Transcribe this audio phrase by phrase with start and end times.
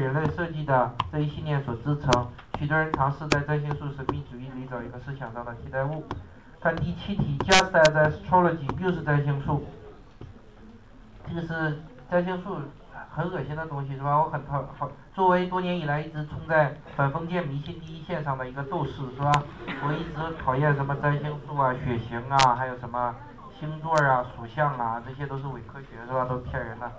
[0.00, 2.26] 人类设计的这一信念所支撑。
[2.58, 6.02] 许多人尝试在占星术神秘主义里找一个思想上的替代物。
[6.62, 9.66] 看第七题，Just as astrology 又是占星术。
[11.28, 12.56] 这个是占星术
[13.10, 14.16] 很恶心的东西是吧？
[14.16, 19.30] 我很讨好，作为多年以来一直冲在反封建迷信第一线上的一个斗士是吧？
[19.86, 23.14] 我一直讨厌什么占星术啊、血型啊，还有什么
[23.60, 26.24] 星座啊、属相啊，这些都是伪科学是吧？
[26.24, 26.90] 都骗人的。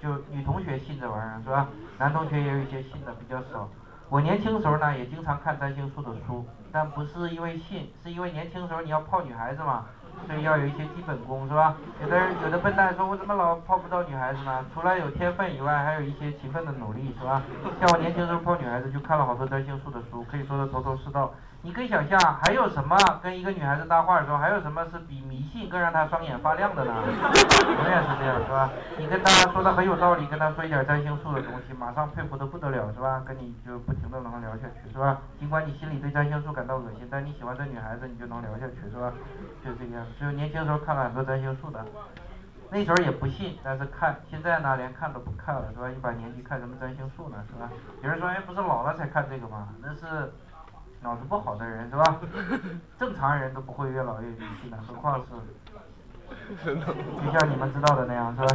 [0.00, 1.68] 就女同学信这玩意儿是吧？
[1.98, 3.68] 男同学也有一些信的比较少。
[4.08, 9.84] 我年轻时候呢也经常看占星术的书，但不是因为信，是因为年轻时候你要泡女孩子嘛。
[10.26, 11.76] 所以要有一些基本功是吧？
[12.00, 14.64] 有的人有的笨蛋说，我怎么老泡不到女孩子呢？
[14.72, 17.42] 除了有天分以外，还有一些勤奋的努力是吧？
[17.78, 21.30] 像我年轻时候泡女孩子，就看了好多占星术的书，可以说的头头是道。
[21.66, 26.94] 你可以想象，还有什么跟一个女孩子搭话的时候，还有什么是比迷信更让她双眼发亮的呢？
[26.94, 28.70] 永远是这样，是吧？
[28.96, 33.20] 你跟她说的很有道理，跟她说一点占星术的东西，马上佩服的不得了，是吧？
[33.26, 35.18] 跟你就不停的能聊下去，是吧？
[35.40, 39.12] 尽管你心里对占星术感到恶心，但你喜欢这女孩子，你就能聊下去，是吧？
[39.64, 40.06] 就这样。
[40.20, 41.84] 只有年轻时候看了很多占星术的，
[42.70, 44.14] 那时候也不信，但是看。
[44.30, 45.90] 现在呢，连看都不看了，是吧？
[45.90, 47.68] 一把年纪看什么占星术呢，是吧？
[48.04, 49.66] 有人说，哎，不是老了才看这个吗？
[49.82, 50.32] 那是。
[51.02, 52.16] 脑子不好的人是吧？
[52.98, 55.20] 正常人都不会越老越迷信的，何况
[56.64, 58.48] 是，就像你们知道的那样是吧？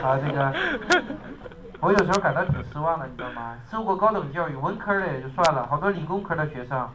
[0.02, 0.54] 啊，这个，
[1.80, 3.56] 我有时候感到挺失望的，你知道吗？
[3.70, 6.88] 受过高等教育，文科的也就算了，好多理工科的学生，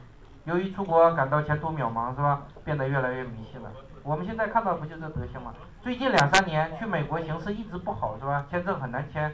[0.45, 2.41] 由于出国感到前途渺茫是吧？
[2.63, 3.69] 变得越来越迷信了。
[4.03, 5.53] 我们现在看到不就这德行吗？
[5.81, 8.45] 最近两三年去美国形势一直不好是吧？
[8.49, 9.33] 签证很难签。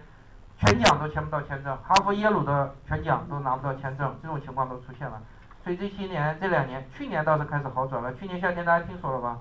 [0.62, 5.20] 全奖都签不到签证，哈佛、耶鲁的全奖都拿不到签证，这种情况都出现了。
[5.64, 8.14] 所以这些年、这两年，去年倒是开始好转了。
[8.14, 9.39] 去年夏天大家听说了吧？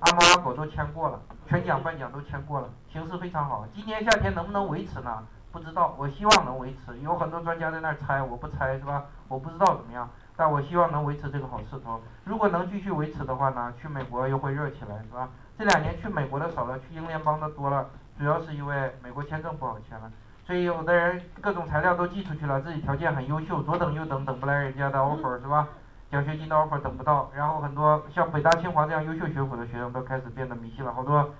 [0.00, 3.66] 阿猫阿狗都签过了，全奖半奖都签过了，形势非常好。
[3.74, 5.22] 今年夏天能不能维持呢？
[5.52, 6.98] 不知道，我希望能维持。
[7.00, 9.04] 有很多专家在那儿猜，我不猜是吧？
[9.28, 12.00] 我不知道怎么样，但我希望能维持这个好势头。
[12.24, 15.28] 如果能继续维持的话呢，去美国又会热起来是吧？
[15.58, 17.86] 这两年去美国的少了，去英联邦的多了，
[18.18, 20.10] 主要是因为美国签证不好签了。
[20.46, 25.66] 所以有的人各种材料都寄出去了，自己条件很优秀，左等右等等不来人家的 offer 是吧？
[26.12, 30.92] 奖学金的 offer 等不到，然后很多像北大清华这样优秀学府的学生都开始变得迷信了。
[30.92, 31.34] 好多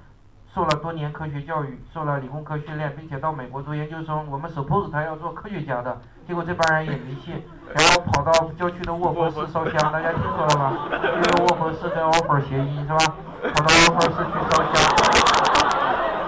[0.54, 7.42] 受了多年科学教育，受了理工科训练，并且到美国读研究生，我们 suppose 他要做科学家的，结果这帮人也迷信，
[7.74, 10.72] 然后跑到郊区的卧佛寺烧香，大家听说了吗？
[10.90, 13.14] 因为卧佛寺跟 offer 协议是吧？
[13.42, 14.74] 跑到卧佛寺去烧香，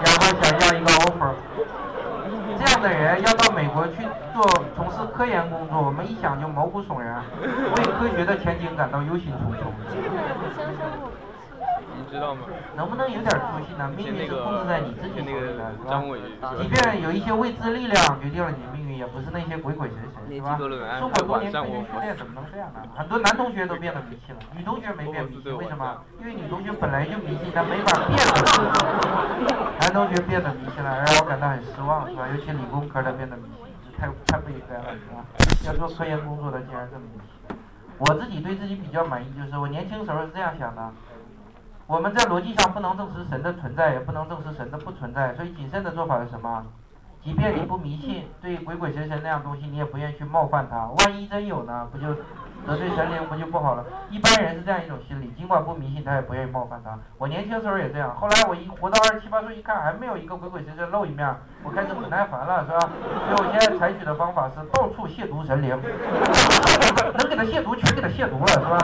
[0.03, 1.33] 然后想要一个 offer。
[2.81, 4.43] 的人要到美国去做
[4.75, 9.65] 从事科研工作，我们一想就毛骨悚然， 为科学的前景感到忧心忡忡。
[11.97, 12.41] 你知道吗？
[12.75, 13.91] 能不能有点出息呢？
[13.97, 15.83] 命运是控制在你自己手里的，是
[16.39, 16.53] 吧？
[16.61, 20.57] 即便有一些未知力量决定了你的命运，也不是那些鬼鬼神神，是吧？
[20.99, 22.81] 受过多年科学训练，怎么能这样呢？
[22.95, 26.01] 很多男同学都变得迷信了，女同学没变迷信，为什么？
[26.19, 29.77] 因为女同学本来就迷信，她没法变了。
[29.79, 32.27] 男同学变得迷信了，让我感到很失望，是吧？
[32.27, 35.23] 尤其理工科的变得迷信，太太不应该了，是吧？
[35.65, 37.57] 要做科研工作的竟然这么迷信。
[37.99, 40.91] 我自己对自己比较满意，就是我年轻时候是这样想的：
[41.87, 46.65] 我们在逻辑上不能证实神的存在，也不能证实神的不存在，所以谨慎的做法是什么？
[47.27, 50.87] 即便你不迷信，对鬼鬼神神那样东西，你也不愿意去冒犯他。
[50.99, 51.85] 万一真有呢？
[51.91, 52.07] 不就？
[52.65, 53.83] 得罪神灵不就不好了？
[54.09, 56.97] 一般人是这样一种心理，尽管不迷信，他也不愿意冒犯他。
[57.17, 62.79] 我年轻时候也这样，后来我一活到二十七八岁，一看还没有一个鬼鬼神神露一面，我开始不耐烦了，是吧？
[62.79, 65.77] 所以我现在采取的方法是到处亵渎神灵，
[67.17, 68.77] 能给他亵渎全给他亵渎了，是吧？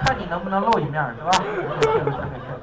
[0.00, 1.30] 看你能不能露一面，是吧？
[1.82, 2.57] 亵渎全给亵渎。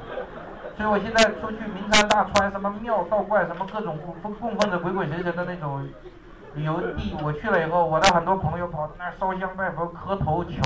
[0.78, 5.88] 所以我现在出去名山大川，什么庙道观，什么各种供供奉着鬼鬼神神的那种。
[6.56, 10.62] 旅游地，我去了以后，我的很多朋友跑到那儿烧香拜佛、磕头求，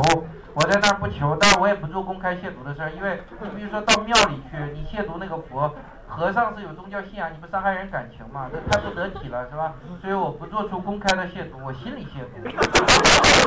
[0.54, 3.20] 我在那儿不求，但我也不做公开亵渎的事儿，因为
[3.56, 5.74] 比如说到庙里去，你亵渎那个佛。
[6.20, 8.50] 和尚是有宗教信仰，你不伤害人感情嘛？
[8.52, 9.72] 这太不得体了，是吧？
[10.02, 12.44] 所以我不做出公开的亵渎，我心里亵渎。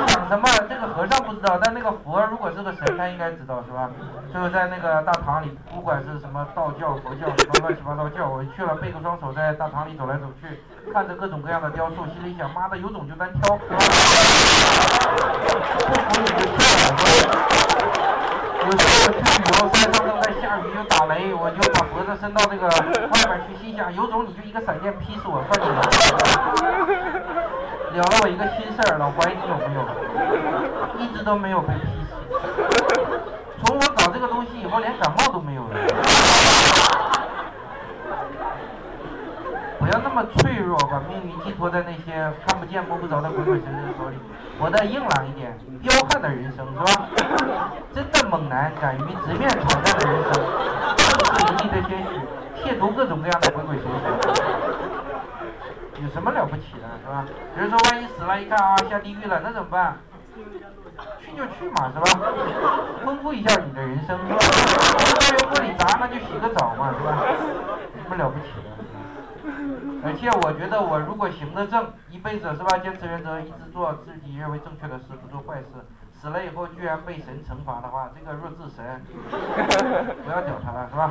[0.09, 0.49] 想 什么？
[0.71, 3.91] 这个和尚不知道，但那个佛如果是个神，他应该知道，是吧？
[4.33, 10.59] 所以在那个大堂里，不管是什么道教、佛教，什么乱七八糟教，我去了，背个双手在大堂里走来走去，
[10.95, 13.77] 看着各种各样的雕塑，心里想：妈的，有种就单挑， 不服
[16.23, 16.57] 你就跳。
[18.65, 20.09] 有时候我去旅游，山上
[20.53, 22.77] 下雨又打雷，我就把脖子伸到那个外
[23.25, 25.81] 面去，心想有种你就一个闪电劈死我，算你了。
[27.97, 29.81] 了了我一个心事儿，老怀你有没有？
[31.01, 32.13] 一直都没有被劈死。
[33.65, 35.71] 从我搞这个东西以后，连感冒都没有了。
[39.93, 44.17] 不要那么脆弱，把命运寄托在那些看不见摸不着的鬼鬼神神手里，
[44.59, 45.53] 活得硬朗一点，
[45.83, 47.09] 彪悍的人生是吧？
[47.93, 50.33] 真的猛男，敢于直面挑战的人生，
[50.97, 52.09] 不是一地的鲜血，
[52.65, 54.11] 亵渎各种各样的鬼鬼神神，
[56.03, 57.27] 有什么了不起的，是吧？
[57.55, 59.99] 比如说，万一死了，一看啊，下地狱了，那怎么办？
[61.21, 62.19] 去就去嘛，是吧？
[63.05, 64.39] 丰富一下你的人生，是吧？
[65.21, 67.23] 到油锅里炸，那就洗个澡嘛，是吧？
[67.95, 68.73] 有什么了不起的？
[70.05, 75.67] 而且我觉得，我如果行得正，一辈子是吧，坚持原则，一直做自己认为正确的事，不做坏事，
[76.13, 79.03] 死了以后居然被神惩罚的话，这个弱智神，
[80.25, 81.11] 不要屌他了，是吧？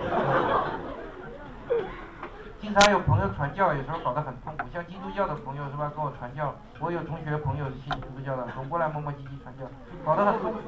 [2.61, 4.65] 经常有朋友传教，有时候搞得很痛苦。
[4.71, 9.65] 像基督教的朋友是吧，跟我传教，我有同学朋友信基督教的，总过来磨磨唧唧传教，
[10.05, 10.59] 搞得很痛苦。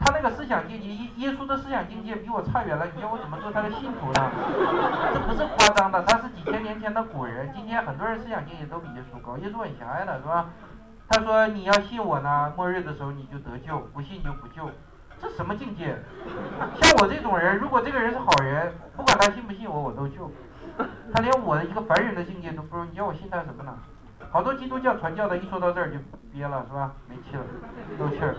[0.00, 4.30] 他那个思想境界，耶耶稣的思想境界比我差远了，你叫我怎么做他的信徒呢？
[5.12, 9.36] 这不是夸张的，他是几千年前的古人，今天很多人思想境界都比耶稣高。
[9.38, 10.46] 耶稣很狭隘的是吧？
[11.08, 14.70] 他说你要信我呢，末日的时候你就得救，不信就不救。
[15.20, 15.96] 这什么境界？
[16.80, 20.30] 像我这种人，如果这个人是好人，不管他信不信我，我都救。
[21.12, 23.76] 他连我的一个凡人的境界都不如，你叫我信他什么呢？
[24.30, 25.98] 好多基督教传教的，一说到这儿就
[26.32, 26.92] 憋了，是吧？
[27.08, 27.42] 没气了，
[27.98, 28.36] 漏气儿。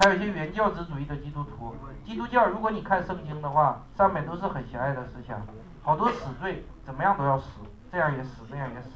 [0.00, 1.74] 还有一些原教旨主义的基督徒，
[2.04, 5.40] 基督教如果你看圣经的话，上面都是很狭隘的思想，
[5.82, 7.46] 好多死罪，怎么样都要死，
[7.90, 8.90] 这样也死，那样也死。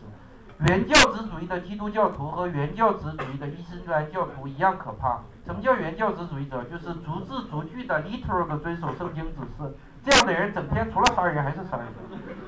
[0.60, 5.18] 原教旨主义的基督教徒和原教旨主义的伊斯兰教徒一样可怕。
[5.44, 6.62] 什么叫原教旨主义者？
[6.64, 9.76] 就是逐字逐句的 literal 的遵守圣经指示。
[10.04, 11.86] 这样的人整天除了杀人还是杀人。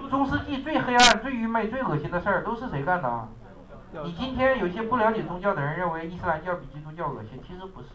[0.09, 3.29] 中世纪最黑暗、最愚昧、最恶心的事儿都是谁干的？
[4.05, 7.89] 你今天有些不了解宗教的人认为伊斯兰教比基督教恶心，其实不是，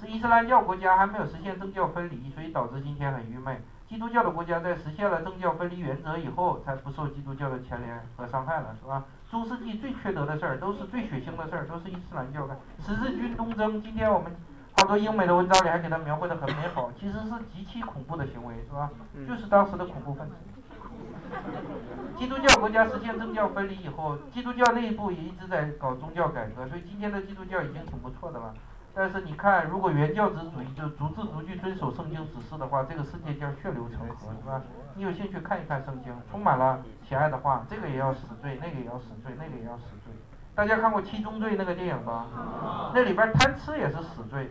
[0.00, 3.60] 是伊斯兰教国家还没有实现政教分离，所以导致今天很愚昧。
[3.86, 9.04] 基督教的国家在实现了政教分离原则以后，才不受基督教的牵连和伤害了，是吧？
[9.30, 12.56] 中世纪最缺德的事儿，都是最血腥的事儿，都是伊斯兰教的。
[12.80, 14.34] 十字军东征，今天我们。
[14.76, 18.88] 好多英美的文章里还给它描绘的很美好，其实是极其恐怖的行为，是吧？
[19.28, 20.34] 就是当时的恐怖分子。
[22.16, 28.54] 基督教国家实现政教分离以后，基督教内部也一直在搞宗教改革，所以今天的基督教已经挺不错的了。
[28.92, 34.60] 但是你看，如果原教旨主义就逐字逐句遵守圣经指示的话，这个世界将血流成河，是吧？
[34.94, 36.78] 你有兴趣看一看圣经，充满了
[37.08, 40.12] 喜爱的话，这个也要死罪，那个也要死罪，那个也要死罪。
[40.54, 42.26] 大家看过《七宗罪》那个电影吧？
[42.92, 44.50] 那里边贪吃也是死罪。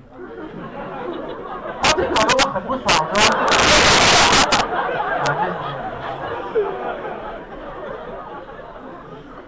[1.84, 3.36] 他这搞得我很不爽，是吧？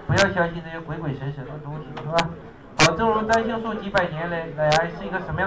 [0.06, 2.30] 不要相信这些鬼鬼神神的东西，是吧？
[3.02, 4.70] 好，正如占星术几百年来来
[5.00, 5.40] 是一个什么样？